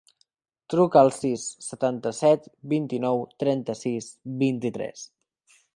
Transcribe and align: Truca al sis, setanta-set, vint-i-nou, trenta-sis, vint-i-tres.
Truca 0.73 1.01
al 1.03 1.11
sis, 1.17 1.43
setanta-set, 1.67 2.49
vint-i-nou, 2.75 3.23
trenta-sis, 3.45 4.13
vint-i-tres. 4.45 5.07